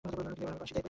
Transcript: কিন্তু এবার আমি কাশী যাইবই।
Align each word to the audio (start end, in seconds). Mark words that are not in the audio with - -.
কিন্তু 0.03 0.19
এবার 0.19 0.27
আমি 0.31 0.43
কাশী 0.59 0.71
যাইবই। 0.73 0.79